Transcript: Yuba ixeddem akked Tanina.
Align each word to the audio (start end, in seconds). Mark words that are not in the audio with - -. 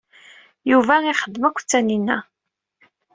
Yuba 0.71 0.95
ixeddem 1.11 1.45
akked 1.49 1.65
Tanina. 1.69 2.17